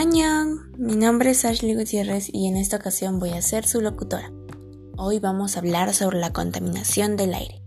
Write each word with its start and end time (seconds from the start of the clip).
Añón, 0.00 0.72
mi 0.78 0.96
nombre 0.96 1.32
es 1.32 1.44
Ashley 1.44 1.74
Gutiérrez 1.74 2.30
y 2.32 2.48
en 2.48 2.56
esta 2.56 2.78
ocasión 2.78 3.18
voy 3.18 3.32
a 3.32 3.42
ser 3.42 3.66
su 3.66 3.82
locutora. 3.82 4.32
Hoy 4.96 5.18
vamos 5.18 5.54
a 5.54 5.58
hablar 5.58 5.92
sobre 5.92 6.18
la 6.18 6.32
contaminación 6.32 7.18
del 7.18 7.34
aire. 7.34 7.60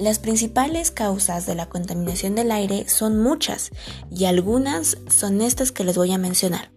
Las 0.00 0.18
principales 0.18 0.90
causas 0.90 1.46
de 1.46 1.54
la 1.54 1.68
contaminación 1.68 2.34
del 2.34 2.50
aire 2.50 2.88
son 2.88 3.22
muchas 3.22 3.70
y 4.10 4.24
algunas 4.24 4.98
son 5.08 5.40
estas 5.40 5.70
que 5.70 5.84
les 5.84 5.96
voy 5.96 6.10
a 6.10 6.18
mencionar. 6.18 6.72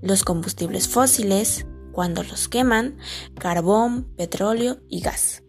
Los 0.00 0.24
combustibles 0.24 0.88
fósiles, 0.88 1.66
cuando 1.92 2.22
los 2.22 2.48
queman, 2.48 2.96
carbón, 3.38 4.04
petróleo 4.16 4.78
y 4.88 5.02
gas. 5.02 5.42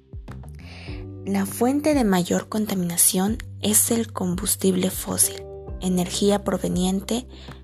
La 1.25 1.45
fuente 1.45 1.93
de 1.93 2.03
mayor 2.03 2.49
contaminación 2.49 3.37
es 3.61 3.89
el 3.89 4.11
combustible 4.11 4.89
fósil, 4.89 5.45
energía 5.79 6.43
proveniente 6.43 7.25
de 7.25 7.58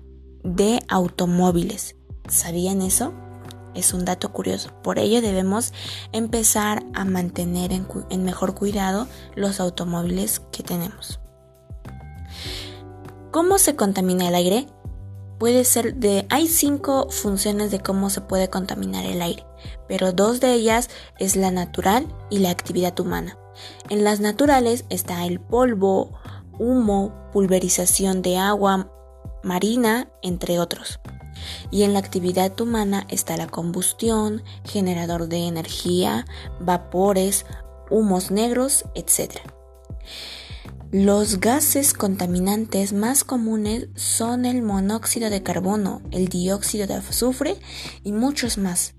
automóviles. 0.88 1.96
¿Sabían 2.28 2.82
eso? 2.82 3.12
Es 3.74 3.92
un 3.92 4.04
dato 4.04 4.32
curioso. 4.32 4.70
Por 4.82 4.98
ello 4.98 5.20
debemos 5.20 5.72
empezar 6.12 6.84
a 6.94 7.04
mantener 7.04 7.72
en, 7.72 8.24
mejor 8.24 8.54
cuidado 8.54 9.06
los 9.34 9.60
automóviles 9.60 10.40
que 10.50 10.62
tenemos. 10.62 11.20
¿Cómo 13.30 13.58
se 13.58 13.76
contamina 13.76 14.28
el 14.28 14.34
aire? 14.34 14.66
Puede 15.38 15.64
ser 15.64 15.96
de... 15.96 16.26
Hay 16.30 16.48
cinco 16.48 17.08
funciones 17.10 17.70
de 17.70 17.80
cómo 17.80 18.08
se 18.08 18.22
puede 18.22 18.48
contaminar 18.48 19.04
el 19.04 19.20
aire, 19.20 19.44
pero 19.86 20.12
dos 20.12 20.40
de 20.40 20.54
ellas 20.54 20.88
es 21.18 21.36
la 21.36 21.50
natural 21.50 22.06
y 22.30 22.38
la 22.38 22.50
actividad 22.50 22.98
humana. 22.98 23.38
En 23.90 24.04
las 24.04 24.20
naturales 24.20 24.86
está 24.88 25.26
el 25.26 25.38
polvo, 25.38 26.12
humo, 26.58 27.12
pulverización 27.32 28.22
de 28.22 28.38
agua, 28.38 28.90
marina, 29.46 30.10
entre 30.22 30.58
otros. 30.58 31.00
Y 31.70 31.84
en 31.84 31.92
la 31.92 32.00
actividad 32.00 32.60
humana 32.60 33.06
está 33.08 33.36
la 33.36 33.46
combustión, 33.46 34.42
generador 34.64 35.28
de 35.28 35.46
energía, 35.46 36.26
vapores, 36.60 37.46
humos 37.88 38.30
negros, 38.30 38.84
etc. 38.94 39.38
Los 40.98 41.40
gases 41.40 41.92
contaminantes 41.92 42.94
más 42.94 43.22
comunes 43.22 43.88
son 43.96 44.46
el 44.46 44.62
monóxido 44.62 45.28
de 45.28 45.42
carbono, 45.42 46.00
el 46.10 46.28
dióxido 46.28 46.86
de 46.86 46.94
azufre 46.94 47.56
y 48.02 48.12
muchos 48.12 48.56
más. 48.56 48.94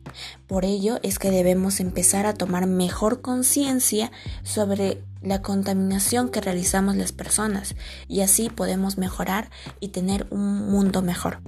Por 0.46 0.64
ello 0.64 1.00
es 1.02 1.18
que 1.18 1.32
debemos 1.32 1.80
empezar 1.80 2.28
a 2.28 2.36
tomar 2.36 2.68
mejor 2.68 3.22
conciencia 3.22 4.12
sobre 4.44 5.02
la 5.24 5.42
contaminación 5.42 6.30
que 6.30 6.40
realizamos 6.40 6.96
las 6.96 7.14
personas 7.14 7.74
y 8.08 8.22
así 8.22 8.52
podemos 8.52 9.00
mejorar 9.00 9.50
y 9.80 9.88
tener 9.88 10.28
un 10.30 10.70
mundo 10.70 11.02
mejor. 11.02 11.40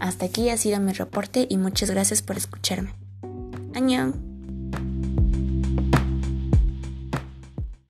Hasta 0.00 0.24
aquí 0.24 0.48
ha 0.48 0.56
sido 0.56 0.80
mi 0.80 0.94
reporte 0.94 1.46
y 1.50 1.58
muchas 1.58 1.90
gracias 1.90 2.22
por 2.22 2.38
escucharme. 2.38 2.94
Añón. 3.74 4.33